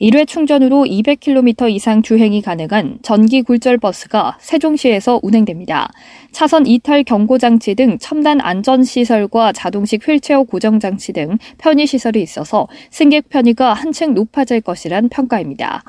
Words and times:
1회 0.00 0.26
충전으로 0.26 0.84
200km 0.84 1.70
이상 1.70 2.00
주행이 2.00 2.40
가능한 2.40 3.00
전기 3.02 3.42
굴절 3.42 3.76
버스가 3.76 4.38
세종시에서 4.40 5.20
운행됩니다. 5.22 5.90
차선 6.32 6.66
이탈 6.66 7.04
경고 7.04 7.36
장치 7.36 7.74
등 7.74 7.98
첨단 7.98 8.40
안전 8.40 8.82
시설과 8.82 9.52
자동식 9.52 10.08
휠체어 10.08 10.44
고정 10.44 10.80
장치 10.80 11.12
등 11.12 11.36
편의 11.58 11.86
시설이 11.86 12.22
있어서 12.22 12.66
승객 12.88 13.28
편의가 13.28 13.74
한층 13.74 14.14
높아질 14.14 14.62
것이란 14.62 15.10
평가입니다. 15.10 15.84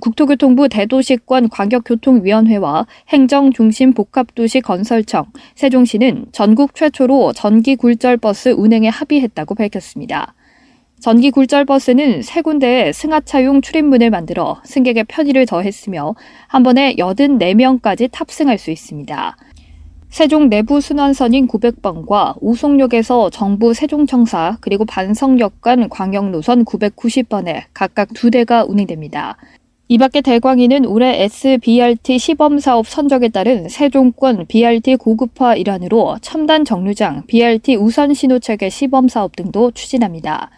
국토교통부 0.00 0.68
대도시권 0.68 1.48
광역교통위원회와 1.50 2.86
행정중심복합도시 3.10 4.62
건설청, 4.62 5.26
세종시는 5.54 6.26
전국 6.32 6.74
최초로 6.74 7.32
전기 7.34 7.76
굴절 7.76 8.16
버스 8.16 8.48
운행에 8.48 8.88
합의했다고 8.88 9.54
밝혔습니다. 9.54 10.34
전기 11.02 11.32
굴절 11.32 11.64
버스는 11.64 12.22
세 12.22 12.42
군데에 12.42 12.92
승하차용 12.92 13.60
출입문을 13.60 14.10
만들어 14.10 14.60
승객의 14.64 15.06
편의를 15.08 15.46
더했으며 15.46 16.14
한 16.46 16.62
번에 16.62 16.94
84명까지 16.94 18.08
탑승할 18.12 18.56
수 18.56 18.70
있습니다. 18.70 19.36
세종 20.10 20.48
내부 20.48 20.80
순환선인 20.80 21.48
900번과 21.48 22.36
우송역에서 22.40 23.30
정부 23.30 23.74
세종청사 23.74 24.58
그리고 24.60 24.84
반성역 24.84 25.60
간 25.60 25.88
광역노선 25.88 26.64
990번에 26.64 27.64
각각 27.74 28.10
두 28.14 28.30
대가 28.30 28.64
운행됩니다. 28.64 29.38
이 29.88 29.98
밖에 29.98 30.20
대광이는 30.20 30.86
올해 30.86 31.24
SBRT 31.24 32.20
시범사업 32.20 32.86
선적에 32.86 33.30
따른 33.30 33.68
세종권 33.68 34.46
BRT 34.46 34.94
고급화 34.94 35.56
일환으로 35.56 36.18
첨단 36.22 36.64
정류장 36.64 37.24
BRT 37.26 37.74
우선 37.74 38.14
신호체계 38.14 38.70
시범사업 38.70 39.34
등도 39.34 39.72
추진합니다. 39.72 40.50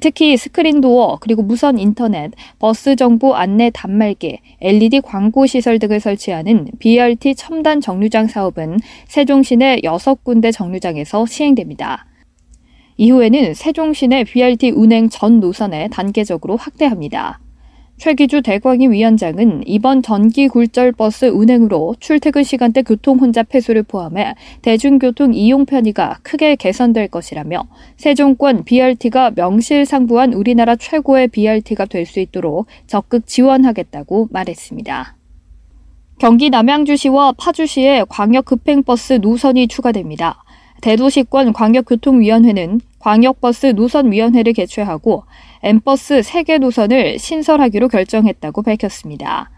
특히 0.00 0.36
스크린 0.36 0.80
도어 0.80 1.18
그리고 1.20 1.42
무선 1.42 1.78
인터넷, 1.78 2.32
버스 2.58 2.94
정보 2.94 3.34
안내 3.34 3.70
단말기, 3.70 4.38
LED 4.60 5.00
광고 5.00 5.46
시설 5.46 5.78
등을 5.78 6.00
설치하는 6.00 6.68
BRT 6.78 7.34
첨단 7.34 7.80
정류장 7.80 8.26
사업은 8.26 8.78
세종시내 9.06 9.80
6군데 9.82 10.52
정류장에서 10.52 11.24
시행됩니다. 11.26 12.06
이후에는 12.98 13.54
세종시내 13.54 14.24
BRT 14.24 14.70
운행 14.70 15.08
전 15.08 15.40
노선에 15.40 15.88
단계적으로 15.88 16.56
확대합니다. 16.56 17.40
최기주 17.98 18.42
대광위 18.42 18.90
위원장은 18.90 19.64
이번 19.66 20.02
전기 20.02 20.46
굴절 20.46 20.92
버스 20.92 21.26
운행으로 21.26 21.96
출퇴근 21.98 22.44
시간대 22.44 22.82
교통 22.82 23.18
혼잡 23.18 23.52
해소를 23.54 23.82
포함해 23.82 24.34
대중교통 24.62 25.34
이용 25.34 25.66
편의가 25.66 26.18
크게 26.22 26.54
개선될 26.56 27.08
것이라며 27.08 27.64
세종권 27.96 28.64
BRT가 28.64 29.32
명실상부한 29.34 30.32
우리나라 30.32 30.76
최고의 30.76 31.28
BRT가 31.28 31.84
될 31.84 32.08
수 32.08 32.20
있도록 32.20 32.66
적극 32.86 33.26
지원하겠다고 33.26 34.28
말했습니다. 34.30 35.16
경기 36.18 36.48
남양주시와 36.48 37.32
파주시에 37.32 38.04
광역 38.08 38.46
급행버스 38.46 39.14
노선이 39.14 39.68
추가됩니다. 39.68 40.42
대도시권 40.80 41.52
광역교통위원회는 41.52 42.80
광역버스 42.98 43.66
노선위원회를 43.76 44.52
개최하고 44.52 45.24
엠버스 45.62 46.20
3개 46.20 46.58
노선을 46.58 47.18
신설하기로 47.18 47.88
결정했다고 47.88 48.62
밝혔습니다. 48.62 49.50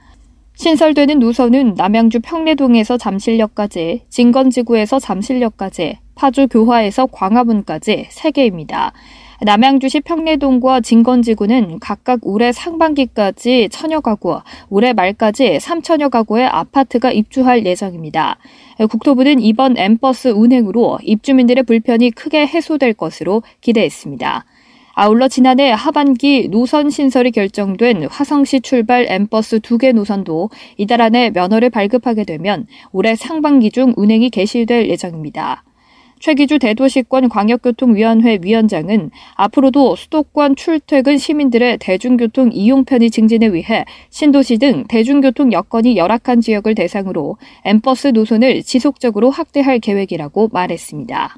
신설되는 0.54 1.18
노선은 1.18 1.74
남양주 1.74 2.20
평내동에서 2.20 2.98
잠실역까지, 2.98 4.02
진건지구에서 4.10 4.98
잠실역까지, 4.98 5.98
파주 6.14 6.48
교화에서 6.48 7.06
광화문까지 7.06 8.08
3개입니다. 8.10 8.92
남양주시 9.42 10.00
평내동과 10.00 10.82
진건지구는 10.82 11.78
각각 11.80 12.20
올해 12.24 12.52
상반기까지 12.52 13.70
천여 13.70 14.00
가구, 14.00 14.38
올해 14.68 14.92
말까지 14.92 15.56
3천여 15.58 16.10
가구의 16.10 16.46
아파트가 16.46 17.10
입주할 17.10 17.64
예정입니다. 17.64 18.36
국토부는 18.90 19.40
이번 19.40 19.78
M버스 19.78 20.28
운행으로 20.28 20.98
입주민들의 21.02 21.64
불편이 21.64 22.10
크게 22.10 22.46
해소될 22.46 22.92
것으로 22.92 23.42
기대했습니다. 23.62 24.44
아울러 24.92 25.28
지난해 25.28 25.70
하반기 25.70 26.48
노선 26.50 26.90
신설이 26.90 27.30
결정된 27.30 28.04
화성시 28.10 28.60
출발 28.60 29.06
M버스 29.08 29.60
두 29.60 29.78
개 29.78 29.92
노선도 29.92 30.50
이달 30.76 31.00
안에 31.00 31.30
면허를 31.30 31.70
발급하게 31.70 32.24
되면 32.24 32.66
올해 32.92 33.16
상반기 33.16 33.70
중 33.70 33.94
운행이 33.96 34.28
개시될 34.28 34.90
예정입니다. 34.90 35.64
최기주 36.20 36.58
대도시권 36.58 37.30
광역교통위원회 37.30 38.40
위원장은 38.42 39.10
앞으로도 39.34 39.96
수도권 39.96 40.54
출퇴근 40.54 41.16
시민들의 41.16 41.78
대중교통 41.78 42.50
이용 42.52 42.84
편의 42.84 43.10
증진에 43.10 43.48
위해 43.48 43.84
신도시 44.10 44.58
등 44.58 44.84
대중교통 44.86 45.52
여건이 45.52 45.96
열악한 45.96 46.42
지역을 46.42 46.74
대상으로 46.74 47.38
엠버스 47.64 48.08
노선을 48.08 48.62
지속적으로 48.62 49.30
확대할 49.30 49.80
계획이라고 49.80 50.50
말했습니다. 50.52 51.36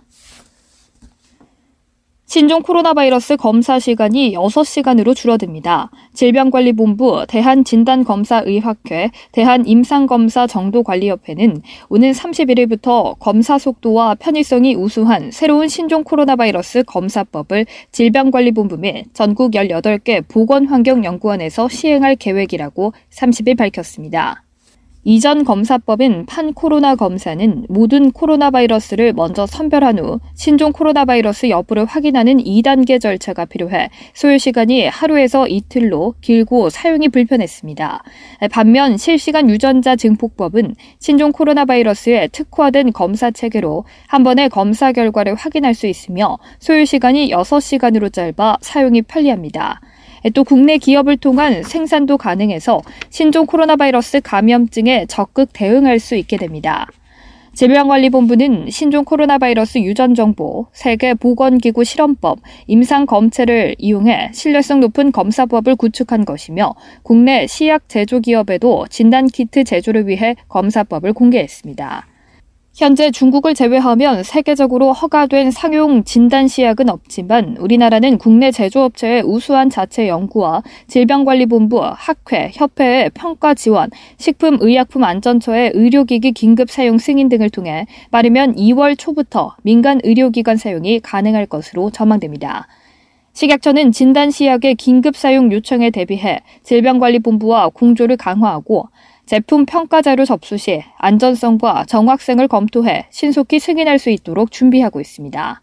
신종 2.32 2.62
코로나 2.62 2.94
바이러스 2.94 3.37
검사 3.37 3.78
시간이 3.78 4.32
6시간으로 4.32 5.15
줄어듭니다. 5.15 5.91
질병관리본부, 6.15 7.26
대한진단검사의학회, 7.28 9.10
대한임상검사정도관리협회는 9.32 11.60
오는 11.91 12.12
31일부터 12.12 13.19
검사 13.19 13.59
속도와 13.59 14.15
편의성이 14.15 14.75
우수한 14.75 15.31
새로운 15.31 15.69
신종 15.69 16.04
코로나 16.04 16.34
바이러스 16.34 16.84
검사법을 16.84 17.66
질병관리본부 17.91 18.78
및 18.78 19.09
전국 19.12 19.53
18개 19.53 20.26
보건환경연구원에서 20.26 21.69
시행할 21.69 22.16
계획이라고 22.16 22.94
30일 23.10 23.59
밝혔습니다. 23.59 24.42
이전 25.04 25.42
검사법인 25.42 26.26
판 26.26 26.54
코로나 26.54 26.94
검사는 26.94 27.66
모든 27.68 28.12
코로나 28.12 28.52
바이러스를 28.52 29.12
먼저 29.12 29.46
선별한 29.46 29.98
후 29.98 30.20
신종 30.34 30.70
코로나 30.70 31.04
바이러스 31.04 31.50
여부를 31.50 31.86
확인하는 31.86 32.36
2단계 32.36 33.00
절차가 33.00 33.46
필요해 33.46 33.91
소요 34.14 34.38
시간이 34.38 34.86
하루에서 34.86 35.48
이틀로 35.48 36.14
길고 36.20 36.70
사용이 36.70 37.08
불편했습니다. 37.08 38.04
반면 38.52 38.96
실시간 38.96 39.50
유전자 39.50 39.96
증폭법은 39.96 40.76
신종 41.00 41.32
코로나 41.32 41.64
바이러스에 41.64 42.28
특화된 42.28 42.92
검사 42.92 43.32
체계로 43.32 43.84
한 44.06 44.22
번에 44.22 44.48
검사 44.48 44.92
결과를 44.92 45.34
확인할 45.34 45.74
수 45.74 45.88
있으며 45.88 46.38
소요 46.60 46.84
시간이 46.84 47.32
6시간으로 47.32 48.12
짧아 48.12 48.58
사용이 48.60 49.02
편리합니다. 49.02 49.80
또 50.31 50.44
국내 50.44 50.78
기업을 50.78 51.16
통한 51.16 51.62
생산도 51.62 52.16
가능해서 52.16 52.81
신종 53.10 53.47
코로나 53.47 53.77
바이러스 53.77 54.21
감염증에 54.21 55.06
적극 55.06 55.50
대응할 55.53 55.99
수 55.99 56.15
있게 56.16 56.37
됩니다. 56.37 56.87
질병관리본부는 57.55 58.71
신종 58.71 59.05
코로나 59.05 59.37
바이러스 59.37 59.78
유전 59.78 60.15
정보, 60.15 60.66
세계 60.72 61.12
보건기구 61.12 61.84
실험법, 61.84 62.38
임상 62.66 63.05
검체를 63.05 63.75
이용해 63.78 64.31
신뢰성 64.33 64.81
높은 64.81 65.12
검사법을 65.12 65.77
구축한 65.77 66.25
것이며 66.25 66.75
국내 67.03 67.47
시약 67.47 67.89
제조 67.89 68.21
기업에도 68.21 68.87
진단 68.89 69.27
키트 69.27 69.65
제조를 69.65 70.09
위해 70.09 70.34
검사법을 70.48 71.13
공개했습니다. 71.13 72.07
현재 72.74 73.10
중국을 73.10 73.53
제외하면 73.53 74.22
세계적으로 74.22 74.95
허가된 74.95 75.51
상용 75.51 76.04
진단 76.04 76.48
시약은 76.48 76.89
없지만 76.89 77.59
우리나라는 77.59 78.16
국내 78.16 78.51
제조업체의 78.51 79.24
우수한 79.24 79.69
자체 79.69 80.09
연구와 80.09 80.63
질병관리본부, 80.86 81.83
학회, 81.95 82.51
협회의 82.54 83.10
평가 83.10 83.53
지원, 83.53 83.91
식품의약품안전처의 84.16 85.72
의료기기 85.74 86.33
긴급 86.33 86.71
사용 86.71 86.97
승인 86.97 87.28
등을 87.28 87.51
통해 87.51 87.86
빠르면 88.10 88.54
2월 88.57 88.98
초부터 88.98 89.54
민간 89.63 90.01
의료기관 90.03 90.57
사용이 90.57 91.01
가능할 91.01 91.45
것으로 91.45 91.91
전망됩니다. 91.91 92.68
식약처는 93.34 93.92
진단 93.92 94.30
시약의 94.30 94.77
긴급 94.77 95.16
사용 95.16 95.53
요청에 95.53 95.91
대비해 95.91 96.41
질병관리본부와 96.63 97.71
공조를 97.71 98.16
강화하고 98.16 98.89
제품 99.24 99.66
평가 99.66 100.03
자료 100.03 100.24
접수 100.24 100.57
시 100.57 100.83
안전성과 100.98 101.84
정확성을 101.86 102.47
검토해 102.48 103.07
신속히 103.10 103.60
승인할 103.60 103.98
수 103.98 104.10
있도록 104.10 104.51
준비하고 104.51 105.01
있습니다. 105.01 105.63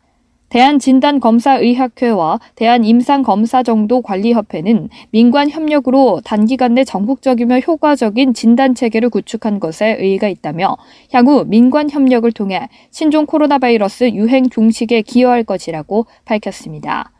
대한진단검사의학회와 0.49 2.39
대한임상검사정도관리협회는 2.55 4.89
민관 5.11 5.51
협력으로 5.51 6.21
단기간 6.23 6.73
내 6.73 6.83
전국적이며 6.83 7.59
효과적인 7.59 8.33
진단 8.33 8.73
체계를 8.73 9.09
구축한 9.09 9.59
것에 9.59 9.97
의의가 9.99 10.27
있다며 10.27 10.75
향후 11.11 11.45
민관 11.45 11.91
협력을 11.91 12.31
통해 12.31 12.67
신종 12.89 13.27
코로나 13.27 13.59
바이러스 13.59 14.09
유행 14.09 14.49
종식에 14.49 15.03
기여할 15.03 15.43
것이라고 15.43 16.07
밝혔습니다. 16.25 17.11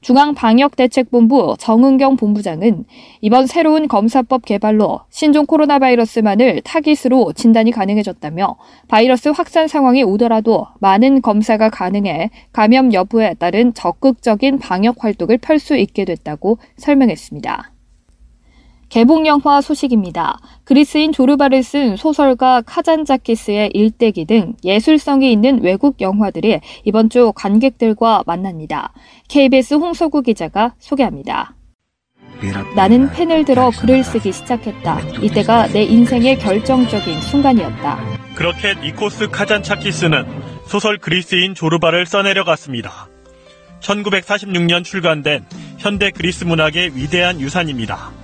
중앙방역대책본부 0.00 1.56
정은경 1.58 2.16
본부장은 2.16 2.84
이번 3.20 3.46
새로운 3.46 3.88
검사법 3.88 4.44
개발로 4.44 5.00
신종 5.10 5.46
코로나 5.46 5.78
바이러스만을 5.78 6.62
타깃으로 6.62 7.32
진단이 7.34 7.70
가능해졌다며 7.70 8.56
바이러스 8.88 9.28
확산 9.28 9.68
상황이 9.68 10.02
오더라도 10.02 10.66
많은 10.80 11.22
검사가 11.22 11.70
가능해 11.70 12.30
감염 12.52 12.92
여부에 12.92 13.34
따른 13.34 13.74
적극적인 13.74 14.58
방역 14.58 15.04
활동을 15.04 15.38
펼 15.38 15.60
수 15.60 15.76
있게 15.76 16.06
됐다고 16.06 16.56
설명했습니다. 16.78 17.79
개봉 18.90 19.24
영화 19.26 19.60
소식입니다. 19.60 20.40
그리스인 20.64 21.12
조르바를 21.12 21.62
쓴 21.62 21.96
소설가 21.96 22.60
카잔자키스의 22.62 23.70
일대기 23.72 24.24
등 24.24 24.54
예술성이 24.64 25.32
있는 25.32 25.62
외국 25.62 26.00
영화들이 26.00 26.60
이번 26.84 27.08
주 27.08 27.32
관객들과 27.34 28.24
만납니다. 28.26 28.92
KBS 29.28 29.74
홍서구 29.74 30.22
기자가 30.22 30.74
소개합니다. 30.80 31.54
나는 32.74 33.10
펜을 33.10 33.44
들어 33.44 33.70
글을 33.70 34.02
쓰기 34.02 34.32
시작했다. 34.32 35.00
이때가 35.22 35.68
내 35.68 35.82
인생의 35.84 36.38
결정적인 36.40 37.20
순간이었다. 37.20 37.98
그렇게 38.34 38.74
니코스 38.74 39.28
카잔차키스는 39.30 40.24
소설 40.66 40.98
그리스인 40.98 41.54
조르바를 41.54 42.06
써내려갔습니다. 42.06 43.08
1946년 43.80 44.82
출간된 44.82 45.44
현대 45.78 46.10
그리스 46.10 46.44
문학의 46.44 46.96
위대한 46.96 47.40
유산입니다. 47.40 48.19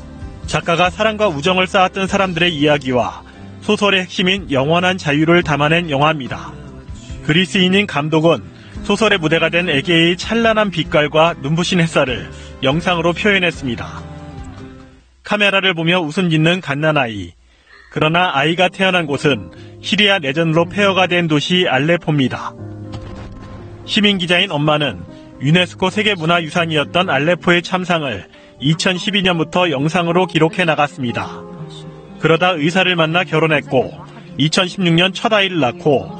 작가가 0.47 0.91
사랑과 0.91 1.29
우정을 1.29 1.67
쌓았던 1.67 2.07
사람들의 2.07 2.55
이야기와 2.55 3.23
소설의 3.63 4.03
핵심인 4.03 4.51
영원한 4.51 4.97
자유를 4.97 5.43
담아낸 5.43 5.91
영화입니다. 5.91 6.53
그리스인인 7.25 7.87
감독은 7.87 8.43
소설의 8.85 9.19
무대가 9.19 9.49
된 9.49 9.69
에게의 9.69 10.17
찬란한 10.17 10.71
빛깔과 10.71 11.35
눈부신 11.43 11.81
햇살을 11.81 12.31
영상으로 12.63 13.13
표현했습니다. 13.13 14.03
카메라를 15.25 15.75
보며 15.75 16.01
웃음 16.01 16.31
짓는 16.31 16.61
갓난아이. 16.61 17.33
그러나 17.91 18.31
아이가 18.33 18.69
태어난 18.69 19.07
곳은 19.07 19.51
시리아 19.83 20.21
내전으로 20.21 20.67
폐허가 20.67 21.09
된 21.09 21.27
도시 21.27 21.67
알레포입니다. 21.69 22.55
시민 23.85 24.19
기자인 24.19 24.53
엄마는 24.53 25.03
유네스코 25.41 25.91
세계문화유산이었던 25.91 27.11
알레포의 27.11 27.63
참상을 27.63 28.29
2012년부터 28.61 29.71
영상으로 29.71 30.27
기록해 30.27 30.65
나갔습니다. 30.65 31.43
그러다 32.21 32.51
의사를 32.51 32.95
만나 32.97 33.25
결혼했고 33.25 33.93
2016년 34.39 35.15
첫 35.15 35.33
아이를 35.33 35.61
낳고 35.61 36.11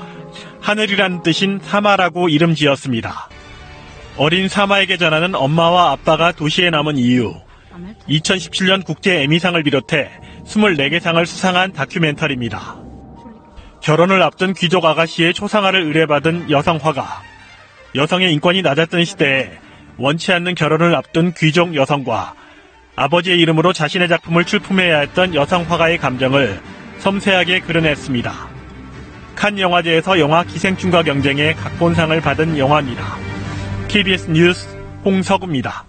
하늘이란 0.61 1.23
뜻인 1.23 1.61
사마라고 1.63 2.29
이름 2.29 2.55
지었습니다. 2.55 3.29
어린 4.17 4.49
사마에게 4.49 4.97
전하는 4.97 5.35
엄마와 5.35 5.93
아빠가 5.93 6.33
도시에 6.33 6.71
남은 6.71 6.97
이유 6.97 7.35
2017년 8.09 8.85
국제 8.85 9.23
에미상을 9.23 9.63
비롯해 9.63 10.11
24개 10.47 11.01
상을 11.01 11.25
수상한 11.27 11.73
다큐멘터리입니다. 11.73 12.77
결혼을 13.83 14.23
앞둔 14.23 14.55
귀족 14.55 14.85
아가씨의 14.85 15.35
초상화를 15.35 15.83
의뢰받은 15.83 16.51
여성 16.51 16.79
화가 16.83 17.23
여성의 17.95 18.33
인권이 18.33 18.63
낮았던 18.63 19.05
시대에 19.05 19.59
원치 19.99 20.33
않는 20.33 20.55
결혼을 20.55 20.95
앞둔 20.95 21.33
귀족 21.33 21.75
여성과 21.75 22.35
아버지의 22.97 23.39
이름으로 23.41 23.73
자신의 23.73 24.09
작품을 24.09 24.45
출품해야 24.45 25.01
했던 25.01 25.35
여성 25.35 25.63
화가의 25.63 25.99
감정을 25.99 26.61
섬세하게 26.99 27.61
그려냈습니다. 27.61 28.49
칸 29.35 29.59
영화제에서 29.59 30.19
영화 30.19 30.45
기생충과 30.45 31.03
경쟁에 31.03 31.53
각본상을 31.55 32.19
받은 32.21 32.59
영화입니다. 32.59 33.17
KBS 33.89 34.31
뉴스 34.31 34.69
홍석우입니다. 35.05 35.86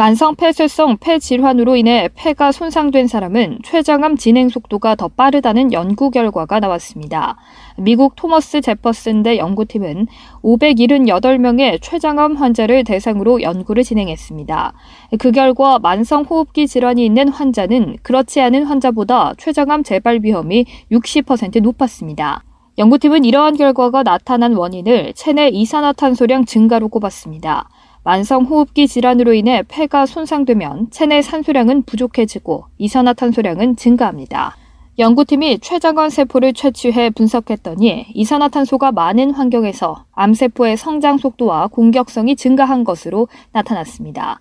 만성 0.00 0.34
폐쇄성 0.34 0.96
폐질환으로 0.96 1.76
인해 1.76 2.08
폐가 2.14 2.52
손상된 2.52 3.06
사람은 3.06 3.58
췌장암 3.62 4.16
진행 4.16 4.48
속도가 4.48 4.94
더 4.94 5.08
빠르다는 5.08 5.74
연구 5.74 6.10
결과가 6.10 6.58
나왔습니다. 6.58 7.36
미국 7.76 8.16
토머스 8.16 8.62
제퍼슨대 8.62 9.36
연구팀은 9.36 10.06
578명의 10.42 11.82
췌장암 11.82 12.36
환자를 12.36 12.82
대상으로 12.84 13.42
연구를 13.42 13.82
진행했습니다. 13.82 14.72
그 15.18 15.32
결과 15.32 15.78
만성 15.78 16.22
호흡기 16.22 16.66
질환이 16.66 17.04
있는 17.04 17.28
환자는 17.28 17.98
그렇지 18.02 18.40
않은 18.40 18.64
환자보다 18.64 19.34
췌장암 19.36 19.82
재발 19.82 20.20
위험이 20.22 20.64
60% 20.90 21.60
높았습니다. 21.60 22.42
연구팀은 22.78 23.26
이러한 23.26 23.58
결과가 23.58 24.02
나타난 24.02 24.54
원인을 24.54 25.12
체내 25.14 25.48
이산화탄소량 25.48 26.46
증가로 26.46 26.88
꼽았습니다. 26.88 27.68
만성 28.02 28.44
호흡기 28.44 28.88
질환으로 28.88 29.34
인해 29.34 29.62
폐가 29.68 30.06
손상되면 30.06 30.90
체내 30.90 31.22
산소량은 31.22 31.82
부족해지고 31.82 32.64
이산화탄소량은 32.78 33.76
증가합니다. 33.76 34.56
연구팀이 34.98 35.60
췌장관 35.60 36.10
세포를 36.10 36.52
채취해 36.52 37.10
분석했더니 37.10 38.08
이산화탄소가 38.12 38.92
많은 38.92 39.30
환경에서 39.30 40.04
암세포의 40.12 40.76
성장 40.76 41.16
속도와 41.16 41.68
공격성이 41.68 42.36
증가한 42.36 42.84
것으로 42.84 43.28
나타났습니다. 43.52 44.38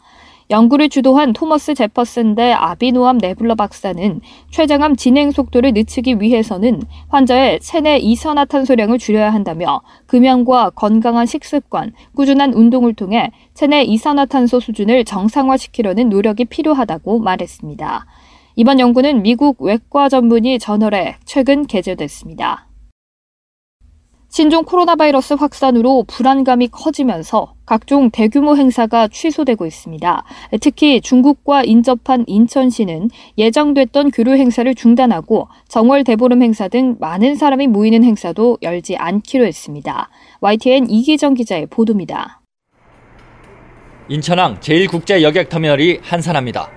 연구를 0.50 0.90
주도한 0.90 1.34
토머스 1.34 1.75
제퍼슨 1.75 2.34
대 2.34 2.51
아비노암 2.54 3.19
네블러 3.19 3.54
박사는 3.54 4.19
췌장암 4.50 4.96
진행 4.96 5.30
속도를 5.30 5.74
늦추기 5.74 6.19
위해서는 6.19 6.81
환자의 7.10 7.60
체내 7.60 8.00
이산화탄소량을 8.00 8.98
줄여야 8.98 9.31
한다며 9.31 9.81
금연과 10.07 10.72
건강한 10.72 11.28
식습관, 11.28 11.94
꾸준한 12.16 12.54
운동을 12.54 12.96
통해 12.96 13.30
체내 13.54 13.84
이산화탄소 13.84 14.60
수준을 14.60 15.06
정상화시키려는 15.06 16.10
노력이 16.10 16.46
필요하다고 16.46 17.19
말했습니다. 17.19 18.07
이번 18.56 18.80
연구는 18.80 19.22
미국 19.22 19.62
외과 19.62 20.10
전문의 20.10 20.57
저널에 20.57 21.18
최근 21.25 21.68
게재됐습니다. 21.68 22.69
신종 24.30 24.64
코로나 24.64 24.96
바이러스 24.96 25.34
확산으로 25.34 26.06
불안감이 26.08 26.68
커지면서 26.68 27.56
각종 27.66 28.12
대규모 28.12 28.56
행사가 28.56 29.08
취소되고 29.08 29.66
있습니다. 29.66 30.24
특히 30.62 31.02
중국과 31.02 31.64
인접한 31.64 32.26
인천시는 32.28 33.10
예정됐던 33.40 34.12
교류 34.12 34.34
행사를 34.34 34.74
중단하고 34.76 35.48
정월 35.68 36.04
대보름 36.04 36.44
행사 36.44 36.68
등 36.68 36.95
많은 37.00 37.36
사람이 37.36 37.68
모이는 37.68 38.04
행사도 38.04 38.59
열지 38.62 38.98
않기로 38.98 39.45
했습니다. 39.45 40.09
YTN 40.42 40.92
이기정 40.92 41.33
기자의 41.33 41.66
보도입니다. 41.66 42.42
인천항 44.09 44.59
제1국제여객터미널이 44.59 46.02
한산합니다. 46.04 46.69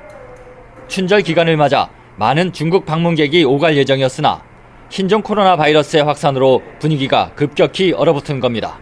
춘절 0.88 1.20
기간을 1.22 1.58
맞아 1.58 1.90
많은 2.16 2.52
중국 2.52 2.86
방문객이 2.86 3.44
오갈 3.44 3.76
예정이었으나 3.76 4.51
신종 4.92 5.22
코로나 5.22 5.56
바이러스의 5.56 6.04
확산으로 6.04 6.60
분위기가 6.78 7.32
급격히 7.34 7.92
얼어붙은 7.92 8.40
겁니다. 8.40 8.78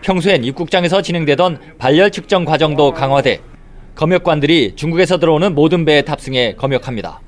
평소엔 0.00 0.42
입국장에서 0.42 1.02
진행되던 1.02 1.76
발열 1.76 2.10
측정 2.10 2.46
과정도 2.46 2.90
강화돼 2.90 3.42
검역관들이 3.94 4.76
중국에서 4.76 5.18
들어오는 5.18 5.54
모든 5.54 5.84
배에 5.84 6.00
탑승해 6.00 6.54
검역합니다. 6.54 7.20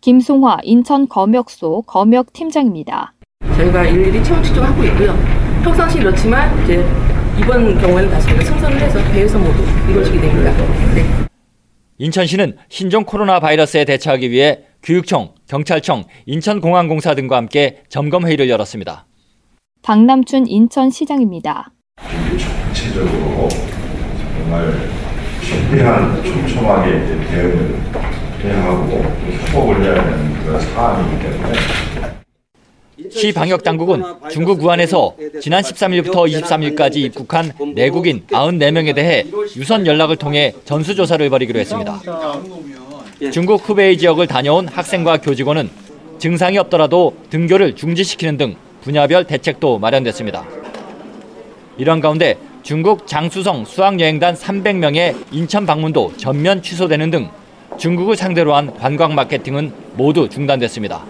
김송화 0.00 0.58
인천 0.64 1.08
검역소 1.08 1.82
검역 1.82 2.32
팀장입니다. 2.32 3.12
저희가 3.54 3.84
일일이 3.84 4.24
체온 4.24 4.42
측정하고 4.42 4.82
있고요. 4.82 5.16
평상시 5.62 5.98
이렇지만 5.98 6.60
이제 6.64 6.84
이번 7.38 7.78
경우에는 7.78 8.10
다시 8.10 8.30
승선을 8.30 8.80
해서 8.80 8.98
배에서 9.12 9.38
모두 9.38 9.62
이루어지게 9.88 10.20
됩니다. 10.20 10.52
네. 10.96 11.04
인천시는 11.98 12.56
신종 12.68 13.04
코로나 13.04 13.38
바이러스에 13.38 13.84
대처하기 13.84 14.30
위해 14.32 14.62
교육청, 14.86 15.34
경찰청, 15.48 16.04
인천공항공사 16.26 17.16
등과 17.16 17.36
함께 17.36 17.82
점검 17.88 18.24
회의를 18.24 18.48
열었습니다. 18.48 19.04
박남춘 19.82 20.46
인천시장입니다. 20.46 21.72
전체적으로 22.72 23.48
정말 24.38 24.88
최대한 25.42 26.22
촘촘하게 26.22 27.00
대응을 27.00 27.80
해야 28.44 28.62
하고 28.62 29.02
협업을 29.50 29.82
해야 29.82 30.04
하는 30.04 30.44
그런 30.44 30.60
사안이기 30.60 31.20
때문에 31.20 33.10
시 33.10 33.32
방역 33.32 33.64
당국은 33.64 34.04
중국 34.30 34.62
우한에서 34.62 35.16
지난 35.40 35.62
13일부터 35.64 36.32
23일까지 36.32 36.98
입국한 36.98 37.50
내국인 37.74 38.24
94명에 38.28 38.94
대해 38.94 39.24
유선 39.56 39.84
연락을 39.84 40.14
통해 40.14 40.54
전수조사를 40.64 41.28
벌이기로 41.28 41.58
했습니다. 41.58 42.00
중국 43.32 43.66
후베이 43.66 43.96
지역을 43.96 44.26
다녀온 44.26 44.68
학생과 44.68 45.18
교직원은 45.18 45.70
증상이 46.18 46.58
없더라도 46.58 47.16
등교를 47.30 47.74
중지시키는 47.74 48.36
등 48.36 48.56
분야별 48.82 49.24
대책도 49.24 49.78
마련됐습니다. 49.78 50.44
이런 51.78 52.00
가운데 52.00 52.36
중국 52.62 53.06
장수성 53.06 53.64
수학여행단 53.64 54.34
300명의 54.34 55.16
인천 55.30 55.64
방문도 55.64 56.12
전면 56.18 56.62
취소되는 56.62 57.10
등 57.10 57.30
중국을 57.78 58.16
상대로 58.16 58.54
한 58.54 58.74
관광 58.74 59.14
마케팅은 59.14 59.72
모두 59.94 60.28
중단됐습니다. 60.28 61.04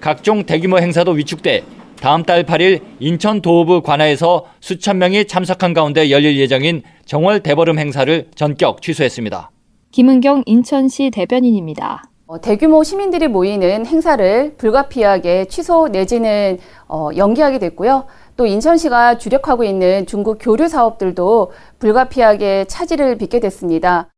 각종 0.00 0.44
대규모 0.44 0.78
행사도 0.78 1.12
위축돼 1.12 1.64
다음 2.00 2.22
달 2.22 2.44
8일 2.44 2.82
인천 3.00 3.40
도읍부 3.40 3.80
관아에서 3.80 4.46
수천 4.60 4.98
명이 4.98 5.26
참석한 5.26 5.72
가운데 5.72 6.10
열릴 6.10 6.36
예정인 6.38 6.82
정월 7.06 7.40
대보름 7.40 7.78
행사를 7.78 8.26
전격 8.34 8.82
취소했습니다. 8.82 9.50
김은경 9.96 10.42
인천시 10.44 11.10
대변인입니다. 11.10 12.02
어, 12.26 12.38
대규모 12.38 12.84
시민들이 12.84 13.28
모이는 13.28 13.86
행사를 13.86 14.54
불가피하게 14.58 15.46
취소 15.46 15.88
내지는 15.88 16.58
어, 16.86 17.08
연기하게 17.16 17.58
됐고요. 17.58 18.04
또 18.36 18.44
인천시가 18.44 19.16
주력하고 19.16 19.64
있는 19.64 20.04
중국 20.04 20.36
교류 20.38 20.68
사업들도 20.68 21.50
불가피하게 21.78 22.66
차질을 22.66 23.16
빚게 23.16 23.40
됐습니다. 23.40 24.10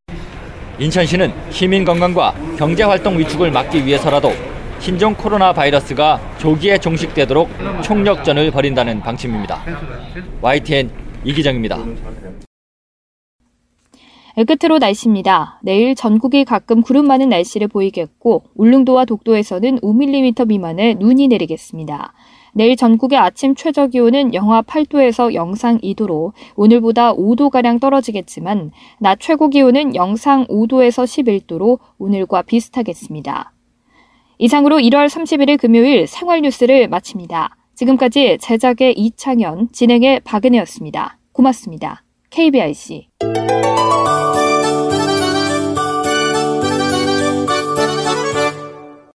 인천시는 0.81 1.33
시민 1.51 1.85
건강과 1.85 2.35
경제 2.57 2.83
활동 2.83 3.17
위축을 3.17 3.53
막기 3.53 3.87
위해서라도 3.87 4.33
신종 4.81 5.15
코로나 5.15 5.53
바이러스가 5.53 6.19
조기에 6.39 6.79
종식되도록 6.79 7.49
총력전을 7.85 8.51
벌인다는 8.51 8.99
방침입니다. 8.99 9.61
YTN 10.43 10.91
이기정입니다. 11.23 11.79
끝으로 14.45 14.79
날씨입니다. 14.79 15.61
내일 15.63 15.95
전국이 15.95 16.45
가끔 16.45 16.83
구름 16.83 17.07
많은 17.07 17.29
날씨를 17.29 17.69
보이겠고 17.69 18.45
울릉도와 18.55 19.05
독도에서는 19.05 19.81
5mm 19.81 20.47
미만의 20.47 20.97
눈이 20.97 21.29
내리겠습니다. 21.29 22.13
내일 22.55 22.77
전국의 22.77 23.19
아침 23.19 23.55
최저 23.55 23.87
기온은 23.87 24.35
영하 24.35 24.63
8도에서 24.63 25.35
영상 25.35 25.79
2도로 25.79 26.33
오늘보다 26.57 27.15
5도 27.15 27.51
가량 27.51 27.79
떨어지겠지만 27.79 28.73
낮 28.99 29.21
최고 29.21 29.49
기온은 29.49 29.95
영상 29.95 30.47
5도에서 30.47 31.05
11도로 31.05 31.79
오늘과 31.99 32.43
비슷하겠습니다. 32.43 33.53
이상으로 34.39 34.77
1월 34.77 35.09
31일 35.09 35.59
금요일 35.59 36.07
생활 36.07 36.43
뉴스를 36.43 36.89
마칩니다. 36.89 37.57
지금까지 37.75 38.39
제작의 38.41 38.99
이창현, 38.99 39.71
진행의 39.73 40.21
박은혜였습니다. 40.21 41.19
고맙습니다. 41.33 42.03
KBIC 42.31 43.09